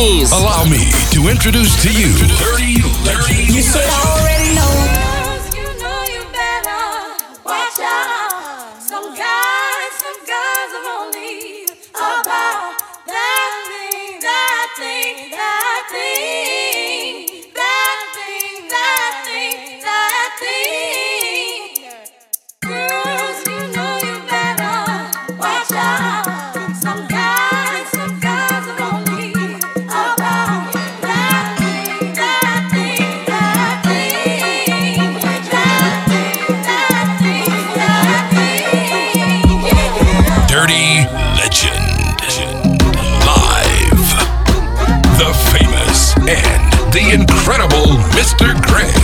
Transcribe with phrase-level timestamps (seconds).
[0.00, 3.54] Allow me to introduce to you Dirty Legend.
[3.54, 4.99] You should already know.
[47.50, 48.54] Incredible Mr.
[48.62, 48.99] Greg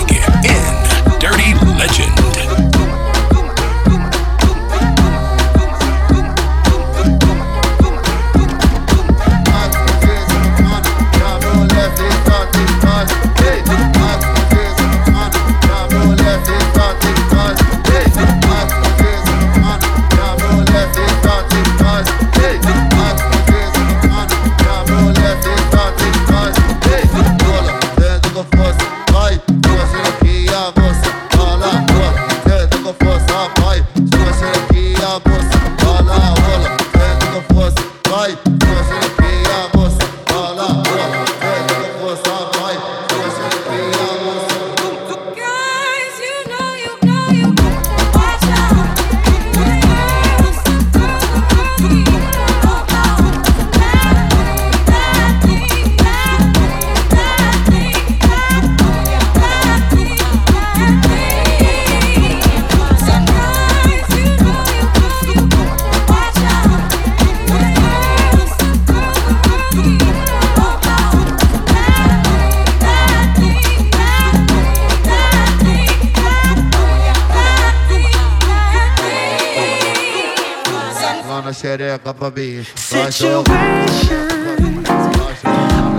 [81.67, 82.65] xereca pra mim.
[82.77, 83.45] Situation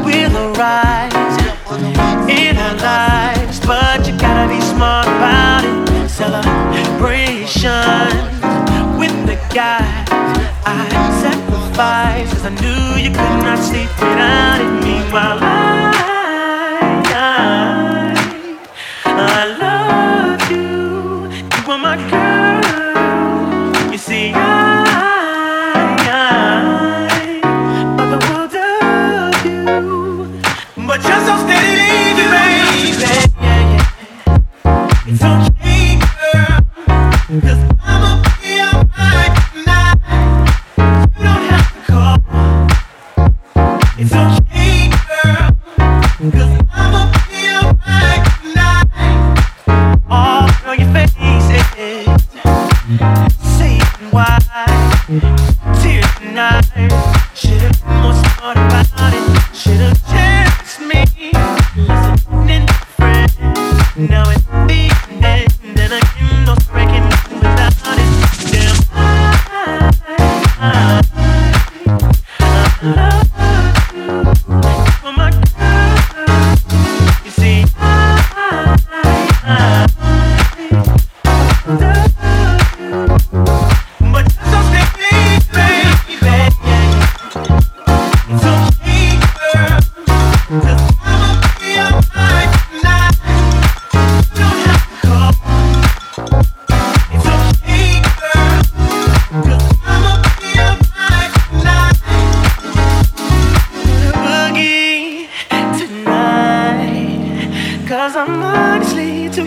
[0.06, 1.38] will arise
[2.30, 6.10] in our lives, but you gotta be smart about it.
[6.10, 7.60] Celebration
[8.98, 10.06] with the guy
[10.66, 10.88] I
[11.22, 14.72] sacrificed, cause I knew you could not sleep without it.
[14.86, 15.97] Meanwhile, I,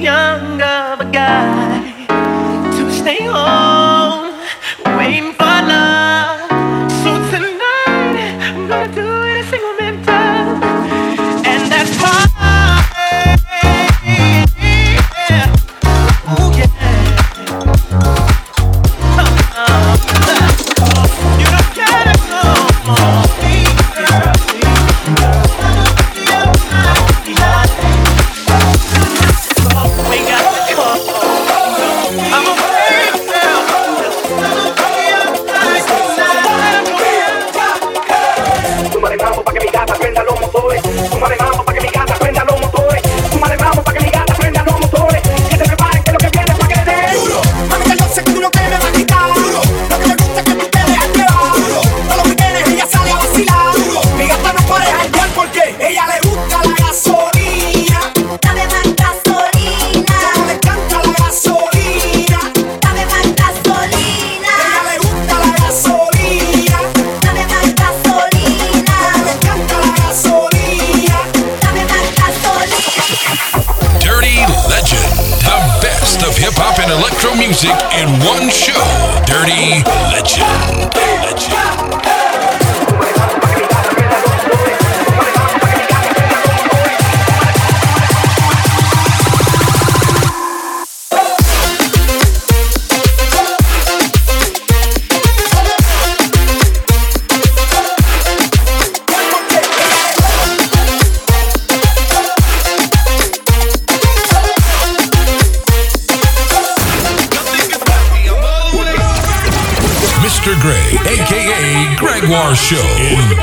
[0.01, 0.07] We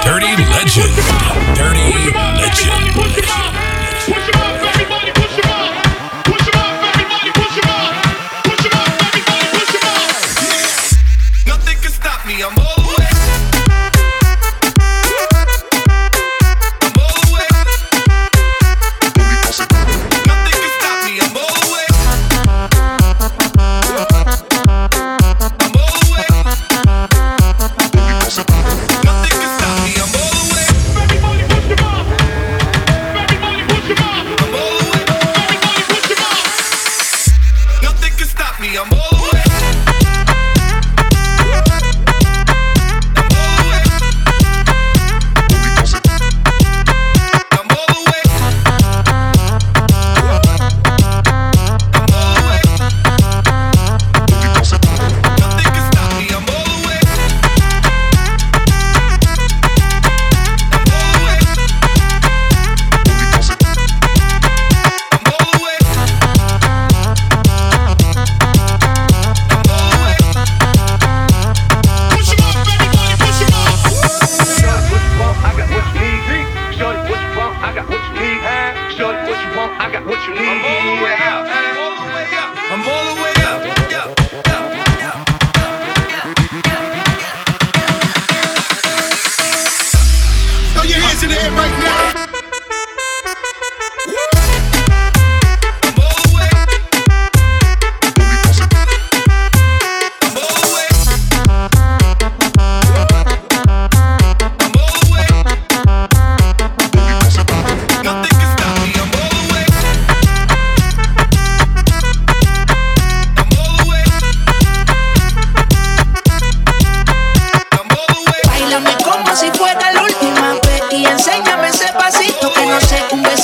[0.07, 0.95] Dirty Legend.
[1.57, 1.91] Dirty
[2.39, 2.87] Legend.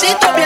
[0.04, 0.43] si tú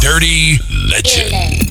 [0.00, 0.58] Dirty
[0.90, 1.67] Legend.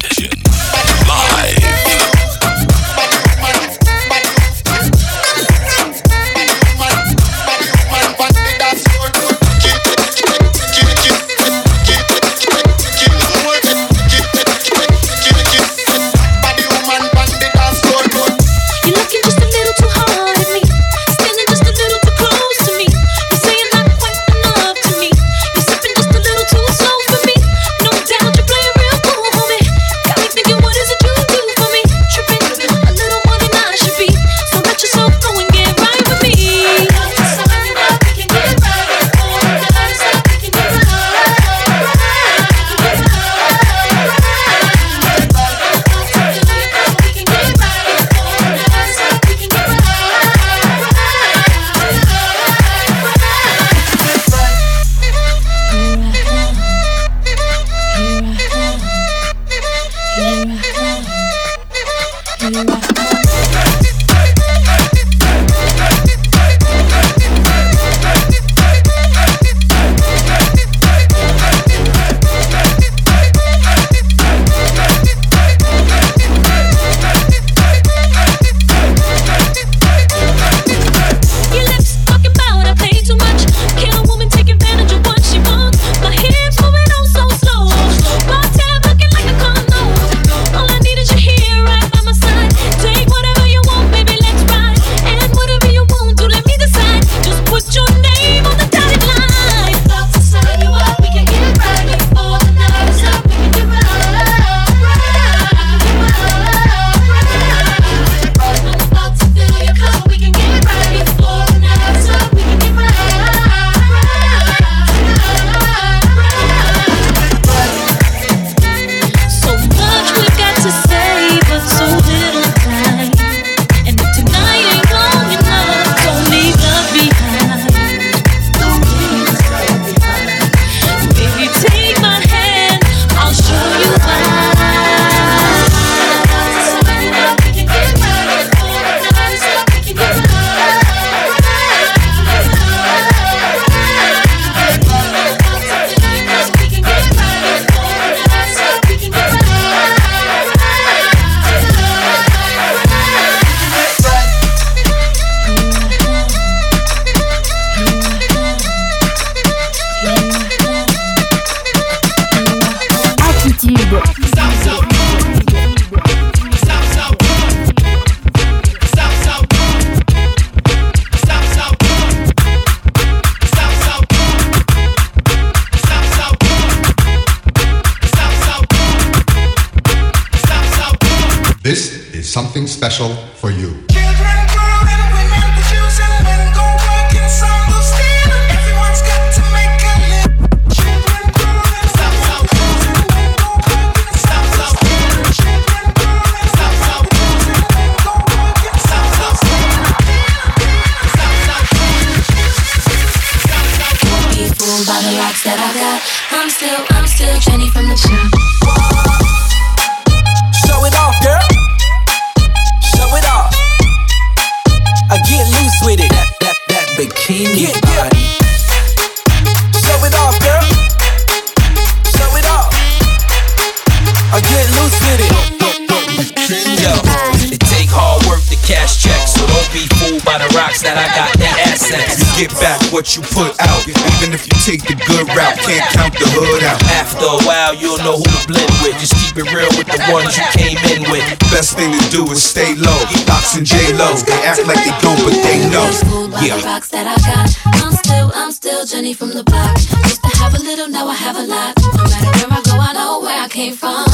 [230.87, 233.83] You get back what you put out.
[233.83, 236.79] Even if you take the good route, can't count the hood out.
[236.95, 238.95] After a while, you'll know who to blend with.
[238.95, 241.27] Just keep it real with the ones you came in with.
[241.51, 243.03] Best thing to do is stay low.
[243.27, 245.91] Docs and J-Lo, they act like they don't, but they know.
[246.39, 246.55] Yeah.
[246.55, 247.51] The rocks that I got.
[247.83, 249.75] I'm still, I'm still Jenny from the block.
[250.07, 251.75] Used to have a little, now I have a lot.
[251.99, 254.07] No matter where I go, I know where I came from.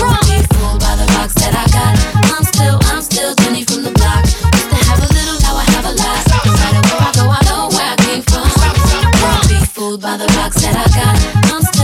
[0.00, 1.92] Won't be fooled by the rocks that I got.
[2.32, 4.25] I'm still, I'm still Jenny from the block.
[9.98, 11.52] By the rocks that I got.
[11.54, 11.75] I'm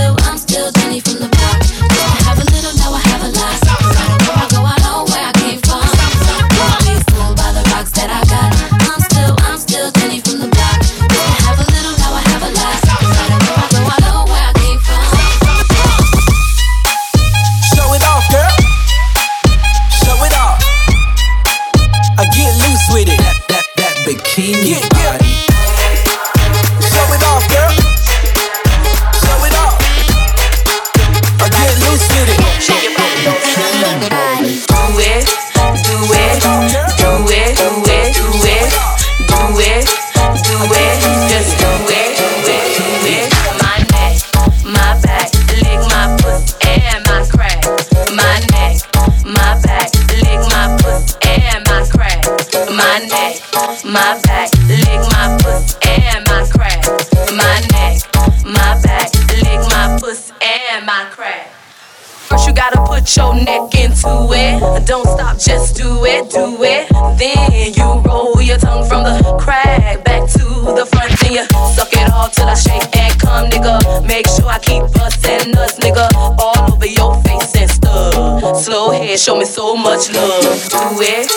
[65.39, 66.89] just do it, do it.
[67.19, 70.45] Then you roll your tongue from the crack back to
[70.77, 71.13] the front.
[71.21, 74.07] Then you suck it all till I shake and come, nigga.
[74.07, 76.09] Make sure I keep busting nuts, nigga.
[76.39, 78.57] All over your face and stuff.
[78.57, 80.43] Slow head, show me so much love.
[80.43, 81.29] Do it,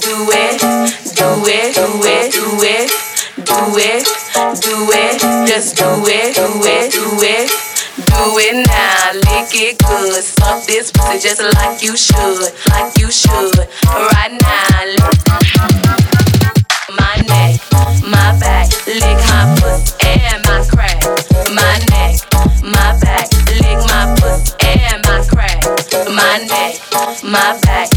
[0.00, 0.60] do it,
[1.16, 2.90] do it, do it, do it,
[3.44, 4.04] do it,
[4.60, 5.48] do it.
[5.48, 7.67] Just do it, do it, do it.
[8.28, 10.22] Do it now, lick it good.
[10.22, 13.56] Suck this pussy just like you should, like you should.
[13.88, 15.16] Right now, lick
[16.92, 17.56] my neck,
[18.04, 21.00] my back, lick my pussy and my crack.
[21.56, 22.20] My neck,
[22.60, 23.32] my back,
[23.64, 25.64] lick my pussy and my crack.
[26.12, 26.76] My neck,
[27.24, 27.88] my back,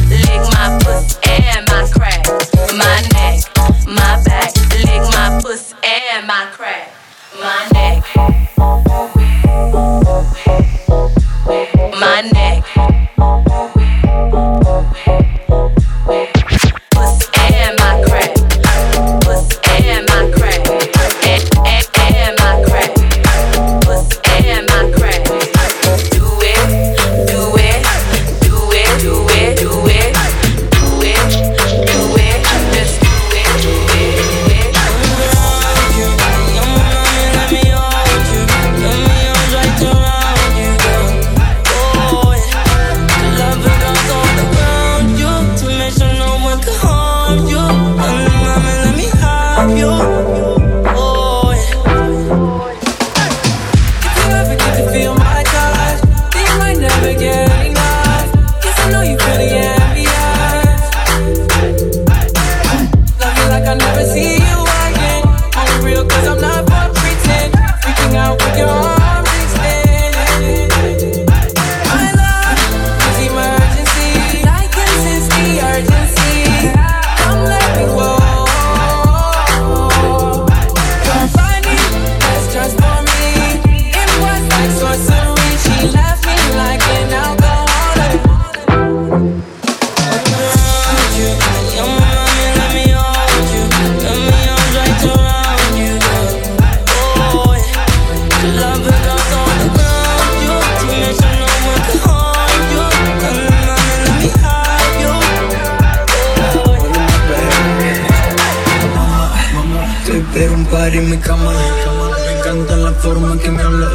[111.12, 111.52] mi cama.
[111.52, 113.91] Me encanta la forma en que me hablas.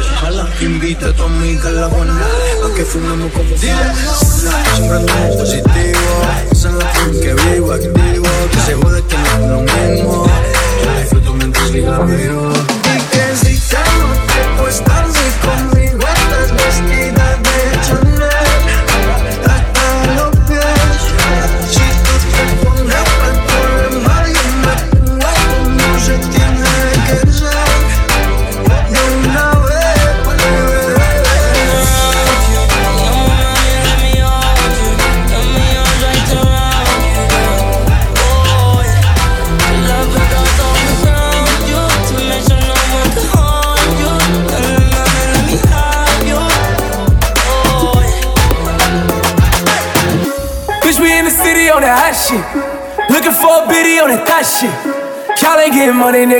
[0.61, 2.13] Invita a tu amiga la buena.
[2.13, 3.86] A que fumemos como Siempre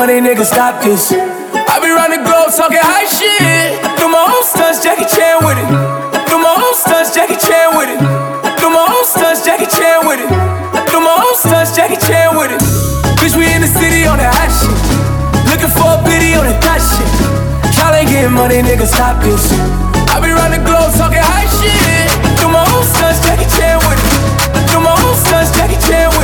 [0.00, 1.12] Money, nigga, stop this.
[1.12, 3.84] I be round the globe talking high shit.
[3.84, 5.89] I my own stunts, Jackie Chan with it.
[7.20, 8.00] Jackie Chan with it.
[8.64, 10.30] Do my own stunts, Jackie Chan with it.
[10.88, 12.62] Do my own stunts, Jackie Chan with it.
[13.20, 14.72] Bitch, we in the city on that hot shit.
[15.52, 17.04] Looking for a biddy on that thot shit.
[17.76, 19.52] Y'all ain't getting money, nigga, stop this.
[20.08, 22.08] I be round the globe talking high shit.
[22.40, 24.72] Do my own stunts, Jackie Chan with it.
[24.72, 26.19] Do my own stunts, Jackie Chan with it.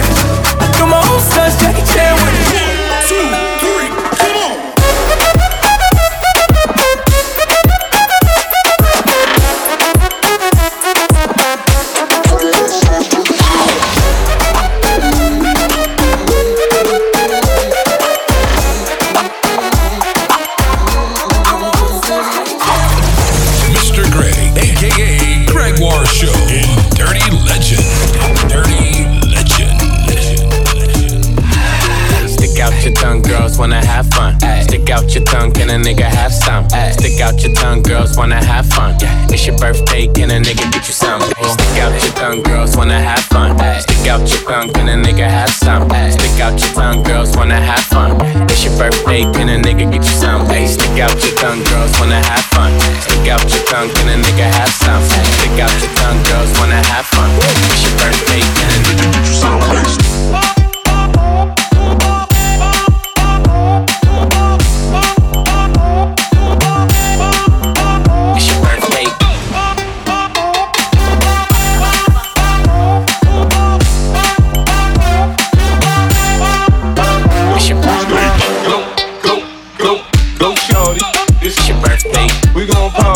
[37.27, 38.95] Out your tongue, girls wanna have fun.
[39.33, 41.21] It's your birthday, can a nigga get you some?
[41.23, 41.53] Oh.
[41.55, 43.59] Stick out your tongue, girls wanna have fun.
[43.81, 45.91] Stick out your tongue, can a nigga have some?
[45.91, 48.21] Stick out your tongue, girls wanna have fun.
[48.49, 50.47] It's your birthday, can a nigga get you some?
[50.47, 52.73] Stick out your tongue, girls wanna have fun.
[53.03, 55.03] Stick out your tongue, can a nigga have some?
[55.37, 57.31] Stick out your tongue, girls wanna have fun.
[57.75, 60.06] It's your birthday, can a nigga get you some?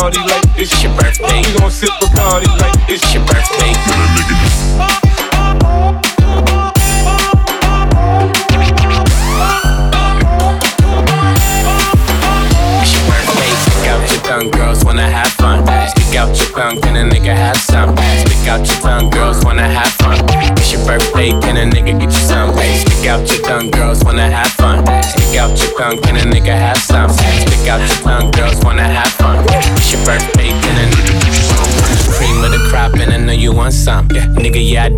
[0.01, 1.43] Party like it's your birthday.
[1.45, 4.00] We gon' sip Bacardi like it's It's your birthday.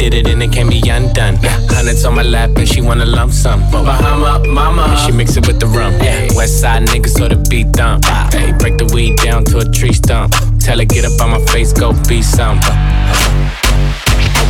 [0.10, 1.40] Did it, and it can't be undone.
[1.42, 1.58] Yeah.
[1.70, 3.62] Hundreds on my lap, and she wanna lump sum.
[3.72, 5.94] Bahama, mama, and she mix it with the rum.
[6.02, 6.28] Yeah.
[6.36, 8.04] West side niggas, so the beat thump.
[8.08, 8.30] Ah.
[8.32, 10.34] Hey, break the weed down to a tree stump.
[10.60, 12.60] Tell her, get up on my face, go be some.
[12.62, 12.68] I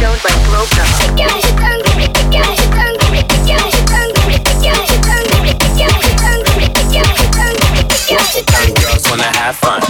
[0.01, 0.87] don't like broke up.
[0.97, 5.29] Stick your tongue, stick out your tongue, stick out your tongue, stick out your tongue,
[5.29, 8.73] stick out your tongue, stick out your tongue, stick out your tongue.
[8.81, 9.81] Girls wanna have fun.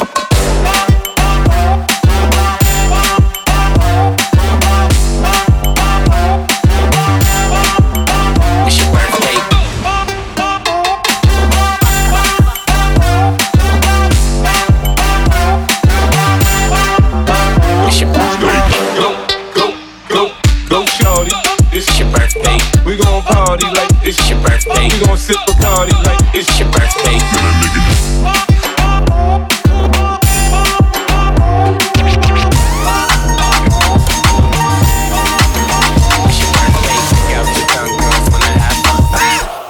[24.99, 27.17] Gon' sip Bacardi like it's your birthday.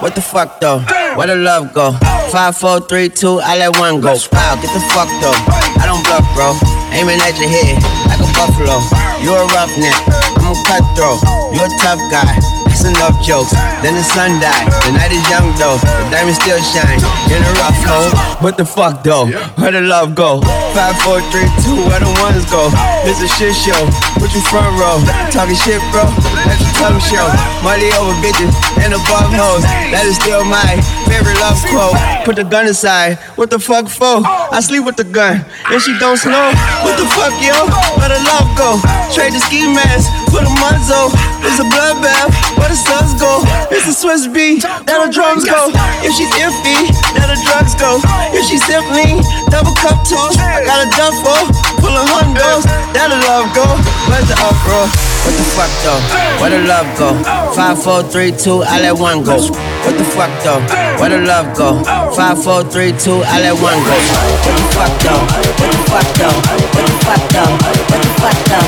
[0.02, 0.80] What the fuck though?
[1.16, 1.94] Where the love go?
[2.30, 4.18] Five, four, three, two, I let one go.
[4.32, 5.38] Wow, get the fuck though.
[5.80, 6.52] I don't bluff, bro.
[6.92, 7.80] Aiming at your head
[8.12, 8.84] like a buffalo.
[9.24, 9.96] You a roughneck,
[10.44, 11.22] I'm a cutthroat.
[11.56, 12.53] You a tough guy.
[12.74, 13.54] It's enough jokes.
[13.86, 14.66] Then the sun died.
[14.82, 15.78] The night is young though.
[15.78, 16.98] The diamond still shine
[17.30, 18.10] in a rough hole.
[18.42, 19.30] What the fuck though?
[19.62, 20.42] Where the love go?
[20.74, 22.74] Five, four, three, two, where the ones go?
[23.06, 23.78] It's a shit show.
[24.18, 24.98] Put you front row.
[25.30, 26.02] Talking shit, bro.
[26.50, 27.30] Let you some show.
[27.62, 28.50] Money over bitches
[28.82, 29.62] and above hoes.
[29.94, 31.94] That is still my favorite love quote.
[32.24, 33.20] Put the gun aside.
[33.36, 34.24] What the fuck for?
[34.24, 35.44] I sleep with the gun.
[35.68, 36.56] And she don't snow.
[36.80, 37.68] What the fuck, yo?
[38.00, 38.80] Where the love go?
[39.12, 40.08] Trade the ski mask.
[40.32, 41.12] Put a muzzle.
[41.44, 42.32] It's a bloodbath.
[42.56, 43.44] Where the suns go?
[43.76, 44.64] It's a Swiss beat.
[44.64, 45.68] That the drums go.
[46.00, 48.00] If she's iffy, that the drugs go.
[48.32, 49.20] If she's simply
[49.52, 50.40] double cup toast.
[50.40, 51.44] I got a duffel
[51.84, 52.64] full of hundos.
[52.96, 53.68] That the love go.
[54.08, 54.88] Where's the uproar?
[55.24, 56.02] What the fuck though?
[56.40, 57.10] Where the love go?
[57.54, 59.38] Five, four, three, two, I let one go.
[59.84, 60.60] What the fuck though?
[61.00, 61.80] Where the love go?
[62.16, 63.90] Five, four, three, two, I let one go.
[63.90, 65.18] What the fuck though?
[65.18, 66.38] What the fuck though?
[66.54, 67.58] What the fuck though?
[67.90, 68.68] What the fuck though?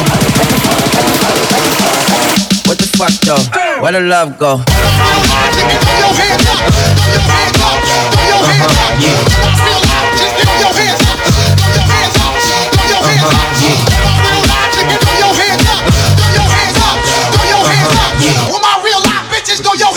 [2.66, 3.44] What the fuck though?
[3.84, 4.62] Where the love go?
[18.52, 19.95] All my real life bitches, throw your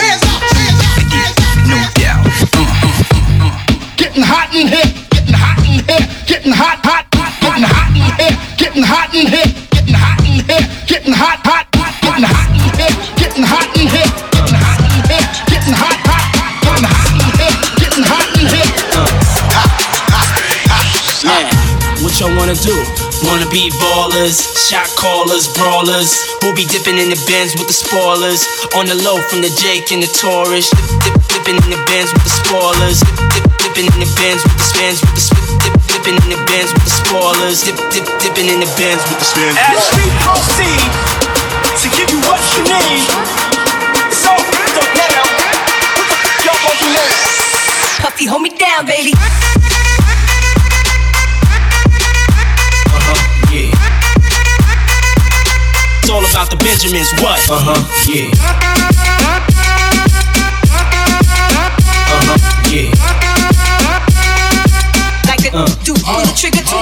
[4.59, 9.15] in here, getting hot in here, getting hot, hot, getting hot in here, getting hot
[9.15, 11.71] in here, getting hot in here, getting hot, hot,
[12.03, 16.27] getting hot in here, getting hot in here, getting hot in here, getting hot, hot,
[16.67, 18.71] getting hot in here, getting hot in here.
[22.03, 23.08] What y'all wanna do?
[23.29, 24.41] Wanna be ballers,
[24.73, 26.17] shot callers, brawlers.
[26.41, 28.41] Who be dipping in the Benz with the spoilers.
[28.73, 30.73] On the low from the Jake and the Taurus.
[30.73, 33.05] Dip, dip, dipping in the Benz with the spoilers.
[33.05, 36.31] Dip, dip, dipping in the Benz with the spins with the spit Dip, dipping in
[36.33, 37.59] the Benz with the spoilers.
[37.69, 40.89] Dip, dip, dipping in the Benz with the spins As we proceed
[41.85, 43.05] to give you what you need.
[44.09, 44.33] So,
[44.73, 45.21] so now,
[46.01, 48.01] what the f- y'all gonna do next?
[48.01, 49.13] Puffy, hold me down, baby.
[56.39, 57.35] It's about the Benjamins, what?
[57.51, 57.75] Uh-huh,
[58.07, 58.31] yeah
[62.15, 62.39] Uh-huh,
[62.71, 62.95] yeah
[65.27, 66.79] Like a do pull the trigger too.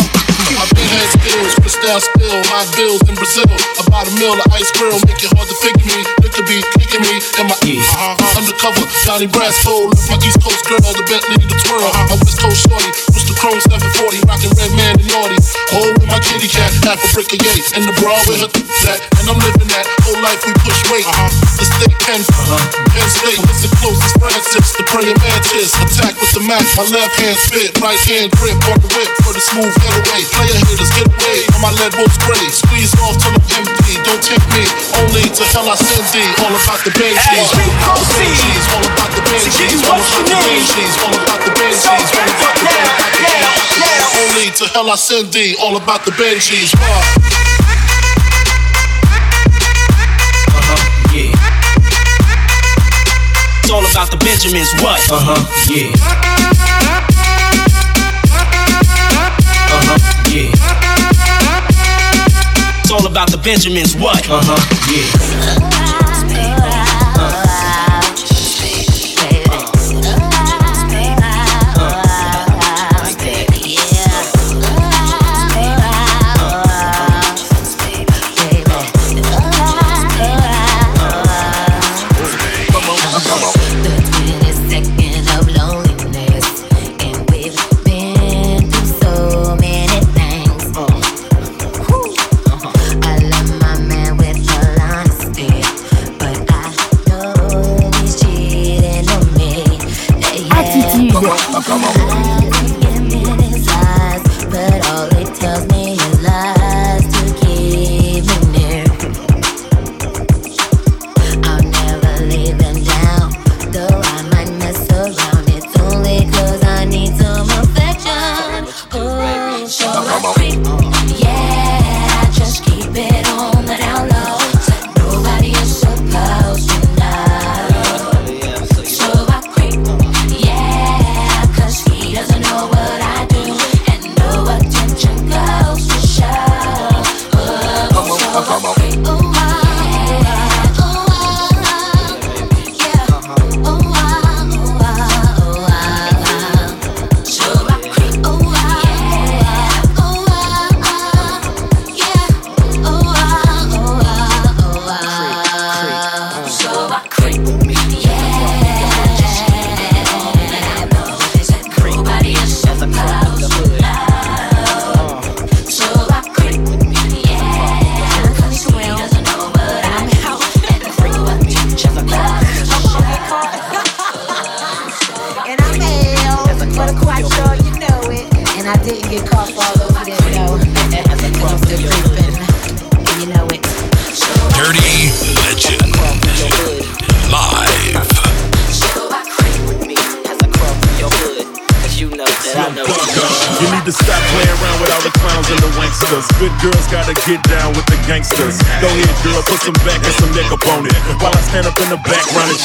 [0.60, 3.48] My big head skills, crystal spill, high bills in Brazil.
[3.80, 6.04] About a meal of ice grill, make it hard to figure me.
[6.20, 8.84] Liquor be kicking me in my uh-huh, undercover.
[9.08, 11.80] Donnie Brasco, left my East Coast girl, the Bentley, the twirl.
[12.12, 13.32] My West Coast shorty, Mr.
[13.36, 15.36] Chrome 740, rocking red man and naughty.
[15.72, 18.50] Hole with my kitty cat, half a brick of yay, and the bra with her
[18.86, 19.86] that, and I'm living that.
[20.06, 21.04] Whole life we push weight.
[21.04, 21.30] Uh-huh.
[21.58, 25.74] The state Penn, Penn State, listen close, it's Francis, the praying mantis.
[25.74, 29.34] Attack with the Mac, my left hand spit, right hand grip on the whip for
[29.34, 30.22] the smooth getaway.
[30.30, 32.52] Player hitters get away on my lead wolf's grave.
[32.54, 33.94] Squeeze off till I'm empty.
[34.06, 34.62] Don't tempt me,
[35.02, 36.30] only to hell I send thee.
[36.46, 40.30] All about the Benjis, all about the Benjis, all about the Benjis, all about the
[40.30, 43.25] Benjis, all about the Benjis, all about the Benjis.
[44.16, 45.56] Only to hell I send thee.
[45.60, 46.72] All about the Benjis.
[50.56, 50.80] Uh-huh,
[51.14, 51.32] yeah.
[53.62, 55.00] It's all about the Benjamins, what?
[55.10, 55.90] Uh-huh, yeah.
[59.74, 59.98] Uh-huh,
[60.30, 60.50] yeah.
[62.80, 64.28] It's all about the Benjamins, what?
[64.30, 64.56] Uh-huh,
[64.92, 65.85] yeah.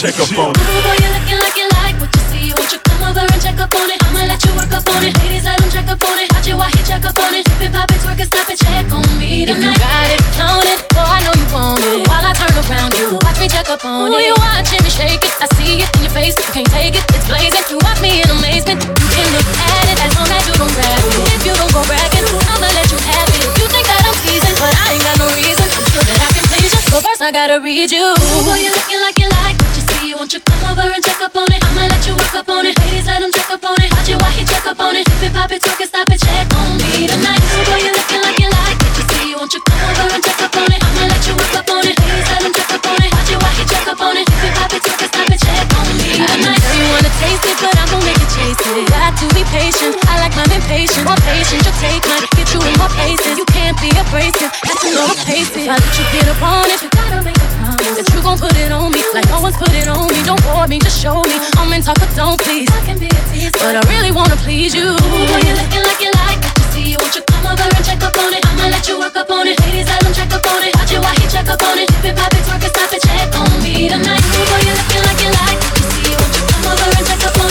[0.01, 0.57] Check up on it.
[0.57, 2.49] Ooh, boy, you're looking like you like what you see.
[2.57, 4.01] Won't you come over and check up on it?
[4.01, 5.13] I'ma let you work up on it.
[5.21, 6.25] Ladies, let them check up on it.
[6.33, 7.45] Watch it while he check up on it.
[7.45, 9.61] Dip it, pop it, twerk it, stop it, check on me tonight.
[9.61, 10.79] If you got it, count it.
[10.97, 12.01] Boy, I know you want it.
[12.09, 14.25] While I turn around, you watch me check up on Ooh, it.
[14.25, 15.33] you watching me shake it.
[15.37, 16.33] I see it in your face.
[16.33, 17.05] You can't take it.
[17.13, 17.61] It's blazing.
[17.69, 18.81] You watch me in amazement.
[18.81, 21.29] You can look at it as long as you don't grab it.
[21.29, 23.53] If you don't go bragging, I'ma let you have it.
[23.53, 25.61] You think that I'm teasing, but I ain't got no reason.
[25.61, 26.81] I'm sure that I can please you.
[26.89, 28.17] But first I gotta read you.
[28.17, 29.00] Ooh, boy, you're looking
[30.33, 30.39] you.
[30.41, 31.63] Won't you come over and check up on it?
[31.63, 32.79] I'ma let you work up on it.
[32.79, 33.91] Ladies, let him check up on it.
[33.91, 35.05] Watch it while he check up on it.
[35.05, 37.41] Dip it, pop it, twerk it, stop it, check on me tonight.
[37.67, 39.35] Boy, you're looking like you like what you see.
[39.35, 40.00] Won't you come over
[47.12, 48.88] you taste it, but I'm gonna make it chase it.
[48.88, 50.00] Got to be patient.
[50.08, 51.04] I like mine impatient.
[51.04, 52.24] More patient, you take mine.
[52.39, 53.36] Get you in more paces.
[53.36, 54.52] You can't be abrasive.
[54.52, 55.52] Have to know the pace.
[55.52, 58.19] If I let you get up on it, you gotta make a promise that you
[58.24, 59.04] gon' put it on me.
[59.13, 60.19] Like no one's put it on me.
[60.24, 61.36] Don't bore me, just show me.
[61.60, 62.69] I'm in talk, but don't please.
[62.71, 63.52] I can be a teaser.
[63.60, 64.95] But I really wanna please you.
[64.95, 66.89] Boy, you're looking like you like what you see.
[66.95, 68.41] Won't you come over and check up on it?
[68.47, 69.60] I'ma let you work up on it.
[69.67, 70.71] Ladies, let him check up on it.
[70.80, 71.88] Watch it while he check up on it.
[71.91, 74.24] Dip it, pop it, twerk it, stop it, check on me tonight.
[74.32, 76.12] Boy, you're looking like you like what you see.
[76.12, 77.41] You let you up up up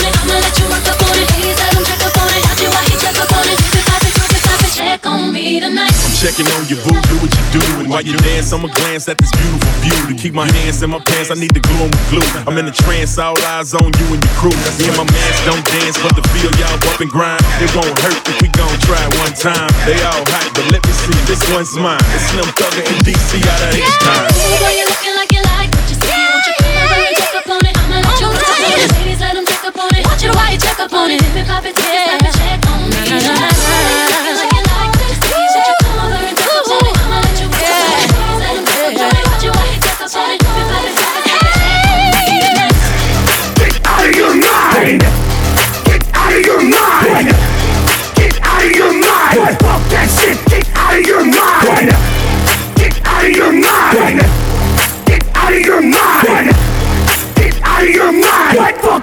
[6.21, 7.61] checking on your boo, do what you do.
[7.81, 9.97] And while you dance, I'ma glance at this beautiful view.
[10.05, 12.29] To keep my hands in my pants, I need to glue 'em with glue.
[12.45, 14.53] I'm in a trance, all eyes on you and your crew.
[14.77, 17.41] Me and my mans don't dance, but the feel y'all bump and grind.
[17.59, 19.71] It won't hurt if we gon' try one time.
[19.85, 22.05] They all hot, but let me see, this one's mine.
[22.13, 25.00] It's Slim Thugger and DC out of H-Town.
[30.31, 30.37] On it.
[30.37, 31.19] Watch it while he check up on it.
[31.19, 34.50] Dip it, pop it, twerk it, stop it, check on me.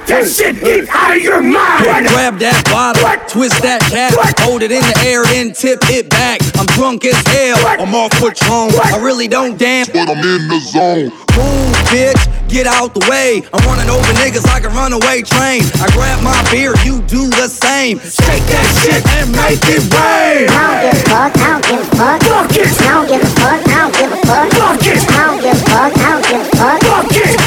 [0.09, 0.61] That shit!
[0.61, 2.09] Get out of your mind!
[2.09, 6.40] Grab that bottle, twist that cap, hold it in the air, then tip it back.
[6.57, 8.73] I'm drunk as hell, I'm off Patron.
[8.81, 11.13] I really don't dance, but I'm in the zone.
[11.37, 13.44] Move, bitch, get out the way.
[13.52, 15.63] I'm running over niggas like a runaway train.
[15.79, 18.00] I grab my beer, you do the same.
[18.00, 20.50] Shake that shit and make it rain.
[20.50, 22.19] I don't give a fuck, I don't give a fuck.
[22.19, 24.50] I don't give a fuck, I don't give a fuck.
[24.59, 24.98] Fuck it.
[24.98, 26.81] I don't give a fuck, I don't give a fuck.
[26.83, 27.38] Fuck it!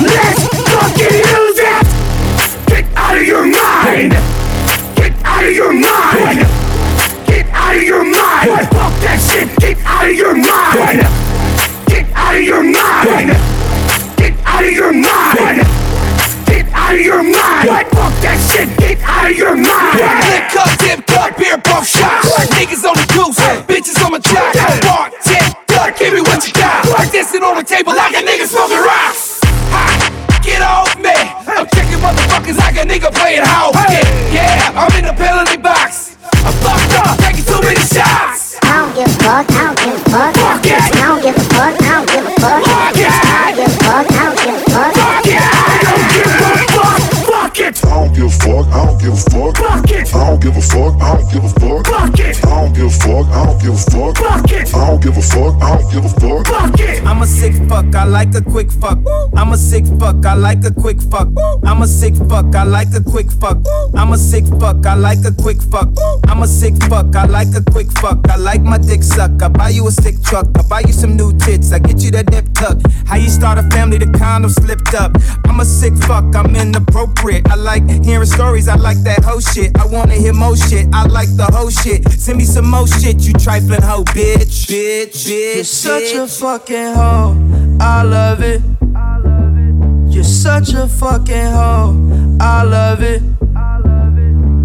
[0.00, 1.49] Let's fucking use
[3.90, 4.12] mind!
[4.96, 6.38] Get out of your mind!
[7.26, 8.68] Get out of your mind!
[8.70, 9.48] Fuck that shit!
[9.58, 11.02] Get out of your mind!
[11.90, 13.30] Get out of your mind!
[14.16, 15.58] Get out of your mind!
[16.46, 17.86] Get out of your mind!
[17.90, 18.68] Fuck that shit!
[18.78, 19.98] Get out of your mind!
[20.30, 22.30] Lip cup, tip cup, beer pump shots.
[22.54, 24.54] Niggas on the goose, bitches on my jock.
[24.86, 26.86] Bar, tip, duck, give me what you got.
[26.94, 29.19] Like this on the table like a nigga smoking rocks.
[32.40, 33.74] Kicking motherfuckers like a nigga playing house.
[33.74, 36.16] Yeah, yeah, I'm in the penalty box.
[36.32, 38.58] I'm fucked up, taking too many shots.
[38.62, 40.34] I don't give a fuck, I don't give a fuck.
[40.34, 40.80] Fuck it.
[40.80, 42.64] I don't give a fuck, I don't give a fuck.
[42.64, 43.10] Fuck it.
[43.10, 44.94] I don't give a fuck, I don't give a fuck.
[44.94, 45.40] Fuck it!
[45.40, 47.00] I don't give a fuck!
[47.30, 47.84] Fuck it!
[47.84, 49.56] I don't give a fuck, I don't give a fuck.
[49.56, 49.99] Fuck it!
[50.12, 51.86] I don't give a fuck, I don't give a fuck.
[51.86, 52.44] Fuck it!
[52.44, 54.16] I don't give a fuck, I don't give a fuck.
[54.18, 54.74] Fuck it!
[54.74, 56.46] I don't give a fuck, I don't give a fuck.
[56.46, 57.06] Fuck it!
[57.06, 58.98] I'm a sick fuck, I like a quick fuck.
[59.36, 61.28] I'm a sick fuck, I like a quick fuck.
[61.64, 63.58] I'm a sick fuck, I like a quick fuck.
[63.94, 65.88] I'm a sick fuck, I like a quick fuck.
[66.28, 68.18] I'm a sick fuck, I like a quick fuck.
[68.28, 69.42] I like my dick suck.
[69.42, 71.72] I buy you a stick truck, I buy you some new tits.
[71.72, 72.78] I get you that nip tuck.
[73.06, 75.12] How you start a family, the condom slipped up.
[75.44, 77.48] I'm a sick fuck, I'm inappropriate.
[77.50, 79.76] I like hearing stories, I like that whole shit.
[79.78, 82.08] I wanna hear more shit, I like the whole shit.
[82.12, 84.66] Send me some more shit, you trifling hoe, bitch.
[84.66, 85.54] Bitch, bitch.
[85.56, 87.36] You're such a fucking hoe.
[87.80, 88.62] I love it.
[90.12, 92.38] You're such a fucking hoe.
[92.40, 93.22] I love it.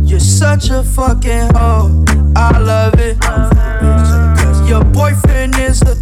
[0.10, 2.06] You're such a fucking hoe.
[2.36, 3.20] I love it.
[3.20, 5.96] Cause your boyfriend is a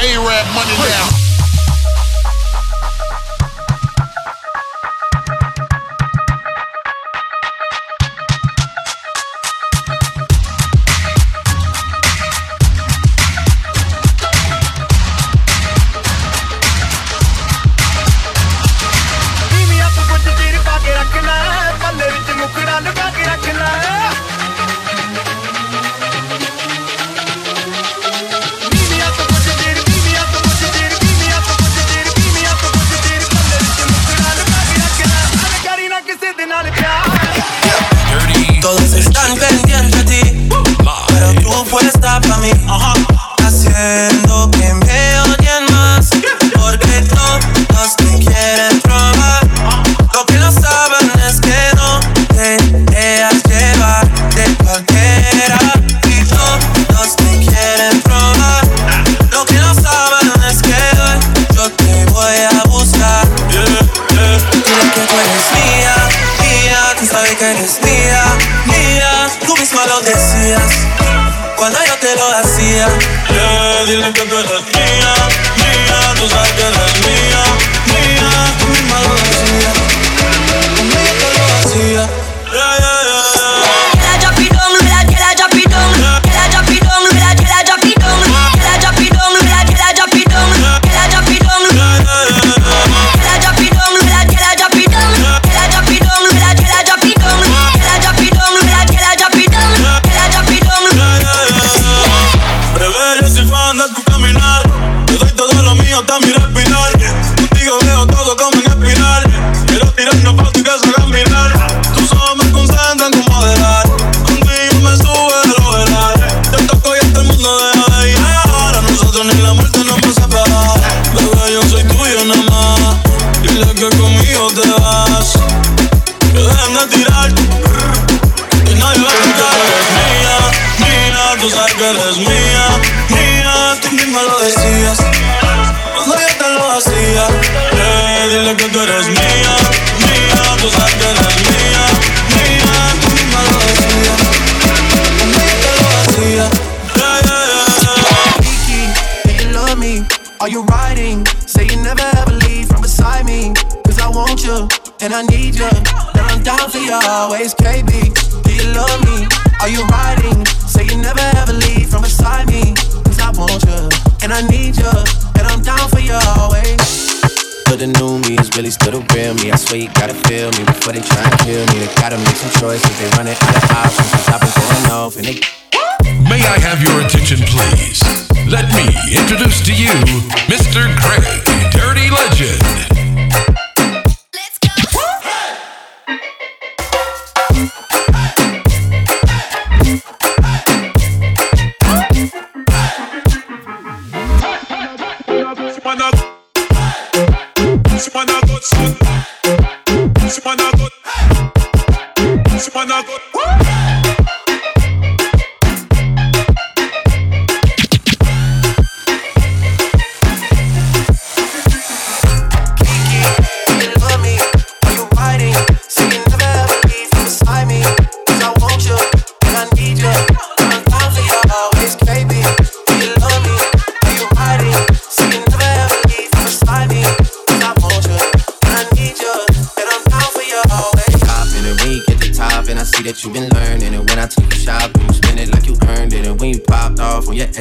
[0.00, 1.27] A-Rap money down.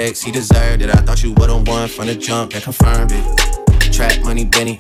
[0.08, 0.90] Ex, he deserved it.
[0.90, 3.92] I thought you the one from the jump that confirmed it.
[3.92, 4.80] Trap money, Benny.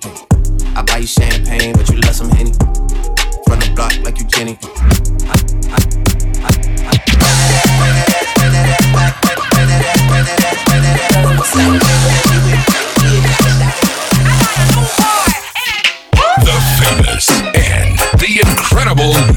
[0.76, 2.52] I buy you champagne, but you love some Henny.
[3.46, 4.58] From the block like you Jenny.
[16.46, 19.37] The famous and the incredible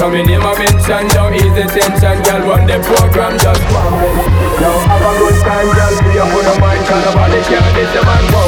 [0.00, 3.92] it Coming in my mention, don't ease the tension Girl, run the program, just one
[4.00, 7.60] minute Now have a good time, girl, free up on your mind Cause nobody care,
[7.76, 8.39] this the man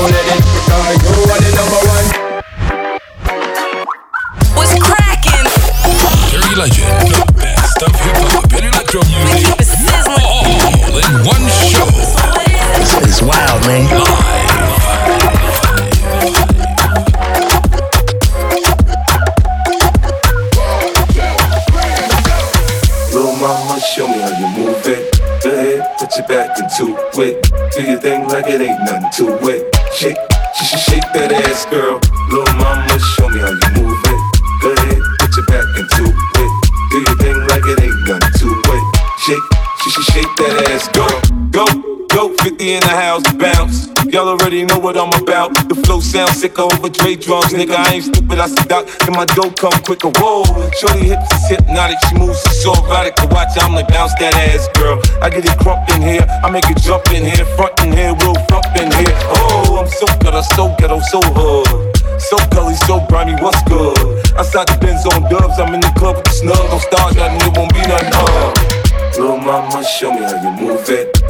[46.52, 47.76] sick over Dre drums, nigga.
[47.76, 50.10] I ain't stupid, I stock, and my dough come quicker.
[50.16, 53.16] Whoa, shorty hips is hypnotic, she moves so erotic.
[53.16, 55.00] To watch, I'm like bounce that ass, girl.
[55.22, 58.14] I get it crump in here, I make it jump in here, front in here,
[58.20, 59.16] we'll front in here.
[59.36, 61.96] Oh, I'm so I'm so ghetto, so hood.
[62.20, 63.98] So gully, so grimy, what's good?
[64.36, 66.56] Outside the Benz on dubs, I'm in the club with the snug.
[66.56, 68.12] Don't start nothing, it won't be nothing.
[68.14, 68.72] Uh.
[69.18, 71.21] Little mama, show me how you move it.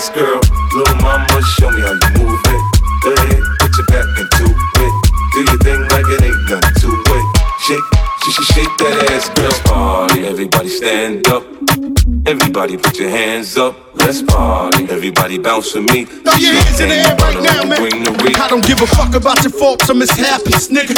[0.00, 0.40] Ass, girl.
[0.72, 2.62] Little mama, show me how you move it.
[3.02, 4.92] Go ahead, put your back into it.
[5.32, 7.24] Do your thing like it ain't nothing to it.
[7.60, 7.86] Shake,
[8.24, 9.52] shake, shake that ass, girl.
[9.64, 11.44] Party, everybody stand up.
[12.30, 14.86] Everybody put your hands up, let's party.
[14.86, 16.06] Everybody bounce with me.
[16.06, 17.82] Throw your hands in the air right now, man.
[18.38, 20.94] I don't give a fuck about your faults or mishaps, nigga.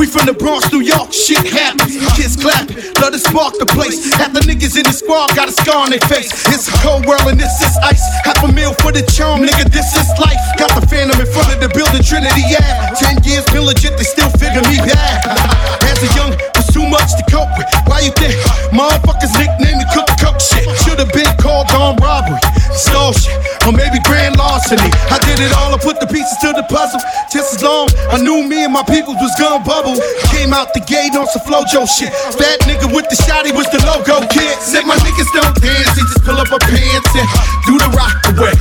[0.00, 2.00] We from the Bronx, New York, shit happens.
[2.16, 4.08] Kids clapping, love to spark the place.
[4.16, 6.32] Half the niggas in the squad got a scar on their face.
[6.48, 8.00] It's a cold world and this is ice.
[8.24, 10.40] Half a meal for the charm, nigga, this is life.
[10.56, 12.96] Got the phantom in front of the building, Trinity, yeah.
[12.96, 15.28] Ten years been legit, they still figure me bad.
[15.92, 16.32] As a young,
[16.72, 17.66] too much to cope with.
[17.86, 18.34] Why you think
[18.70, 20.66] motherfuckers nickname me cook cook shit?
[20.86, 22.38] Should've been called on robbery,
[22.70, 23.34] extortion,
[23.66, 24.90] or maybe grand larceny.
[25.10, 27.02] I did it all, I put the pieces to the puzzle.
[27.30, 29.98] Just as long I knew me and my people was gonna bubble.
[30.30, 32.10] Came out the gate on some flojo shit.
[32.38, 34.54] Fat nigga with the shotty was the logo kid.
[34.62, 37.28] Said my niggas don't dance, they just pull up a pants and
[37.66, 38.54] do the rock away.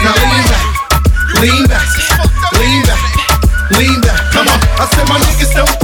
[0.00, 0.66] Now lean back,
[1.40, 1.88] lean back,
[2.56, 3.02] lean back,
[3.76, 4.20] lean back.
[4.32, 5.83] Come on, I said my niggas don't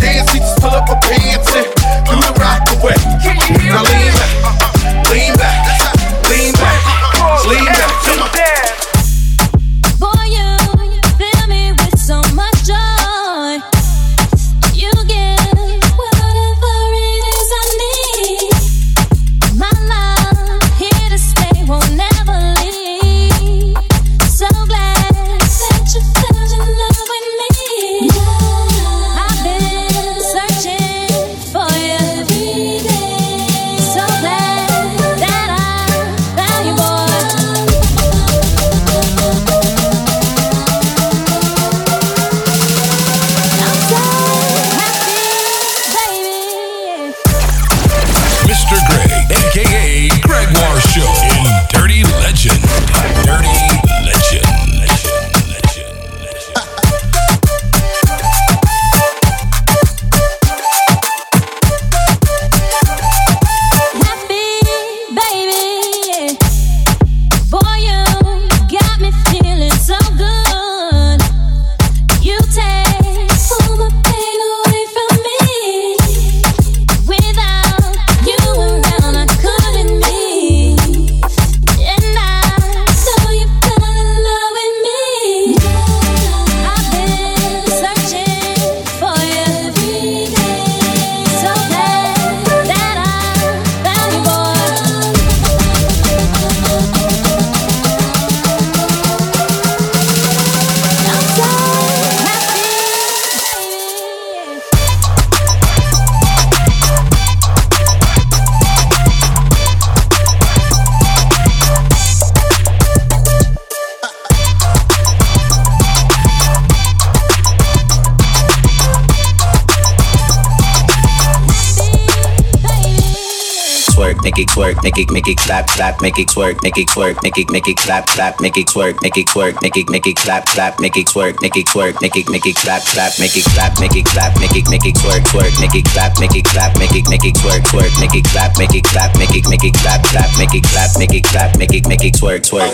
[124.60, 127.48] Twerk, make it make it clap, clap, make it twerk, make it twerk, make it
[127.48, 130.44] make it clap, clap, make it twerk, make it twerk, make it make it clap,
[130.44, 133.44] clap, make it twerk, make it twerk, make it make it clap, clap, make it
[133.56, 136.44] clap, make it clap, make it make it twerk, twerk, make it clap, make it
[136.44, 139.48] clap, make it make it twerk, twerk, make it clap, make it clap, make it
[139.48, 142.44] make it clap, clap, make it clap, make it clap, make it make it twerk,
[142.44, 142.68] twerk.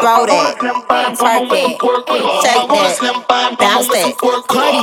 [0.00, 0.56] Throw that,
[1.20, 1.76] twerk it,
[2.40, 4.16] shake that, bounce that,
[4.48, 4.80] Cardi,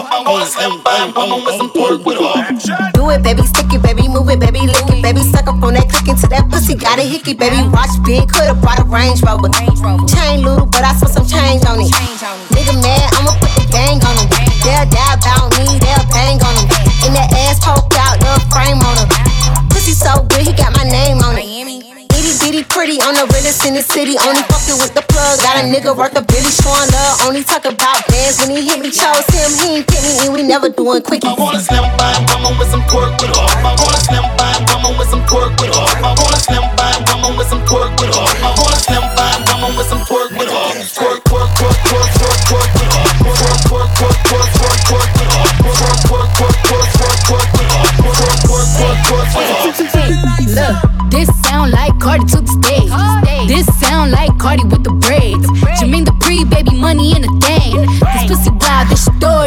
[2.94, 5.74] Do it, baby, stick it, baby, move it, baby, lick it, baby, suck up on
[5.76, 9.20] that click into that pussy, got a hickey, baby, watch big, coulda brought a Range
[9.24, 9.50] Rover.
[10.10, 11.92] Chain little, but I spent some change on it.
[12.52, 14.30] Nigga mad, I'ma put the gang on him.
[14.64, 16.68] They'll die about me, they'll bang on him.
[17.06, 19.10] And that ass poke out, little frame on him.
[19.70, 21.48] Pussy so good, he got my name on it.
[22.14, 24.16] Itty bitty pretty on the realest in the city.
[24.24, 25.40] Only fucking with the plug.
[25.44, 27.28] Got a nigga worth a billy showing love.
[27.28, 28.92] Only talk about bands when he hit me.
[28.92, 31.28] Chose him, he ain't pick me, and we never doing quickies.
[31.28, 33.44] I wanna slim by woman with some twerk with her.
[33.68, 34.73] I wanna slim by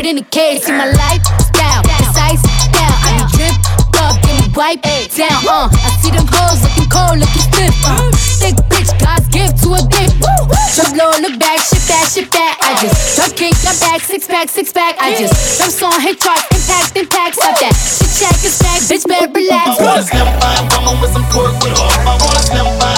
[0.07, 0.63] it in a cage.
[0.63, 2.99] See my lifestyle, precise style.
[3.03, 3.57] I be drip
[3.99, 5.41] up, get me wipe down.
[5.47, 7.75] Uh, I see them hoes looking cold, looking stiff.
[7.83, 10.39] Uh, thick bitch, God's gift to a woo.
[10.75, 12.55] Drop low, look back, shit that, shit that.
[12.63, 14.97] I just drop kick, got back, six pack, six pack.
[15.01, 17.35] I just jump song, hit charts, impact, impact.
[17.37, 17.75] Stop that.
[17.75, 19.81] Shit check is back, bitch, better relax.
[19.81, 21.91] I wanna slim fine woman with some pork with her.
[22.07, 22.96] I wanna slim fine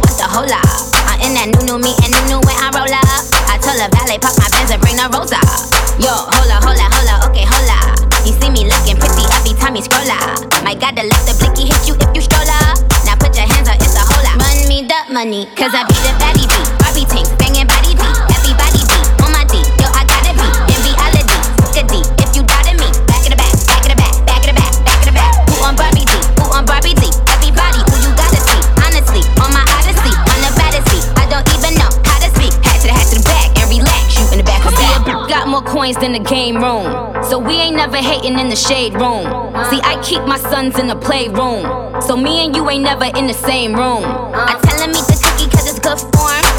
[0.00, 0.64] yo, cause a whole lot.
[1.08, 3.22] I'm in that new new me and new new when I roll up.
[3.48, 5.44] I told a valet, pop my Benz and bring the rose up.
[6.00, 7.78] Yo, hola, hola, hola, okay, hola.
[8.24, 10.40] You see me looking pretty every time you scroll up.
[10.64, 12.80] My God, the left the blicky hit you if you stroll up.
[13.04, 14.40] Now put your hands up, it's a whole lot.
[14.40, 16.68] Run me the money, cause I be the fatty beat.
[16.80, 17.28] Barbie tank,
[35.80, 37.24] coins the game room.
[37.24, 39.24] So we ain't never hating in the shade room.
[39.70, 41.64] See, I keep my sons in the playroom.
[42.02, 44.04] So me and you ain't never in the same room.
[44.04, 46.49] I tell him eat the cookie cause it's good form.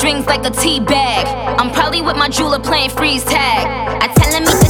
[0.00, 1.26] strings like a tea bag.
[1.60, 3.66] I'm probably with my jeweler playing freeze tag.
[4.00, 4.69] I telling me to